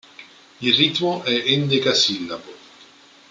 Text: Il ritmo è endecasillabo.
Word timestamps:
Il 0.61 0.73
ritmo 0.73 1.21
è 1.21 1.31
endecasillabo. 1.45 2.53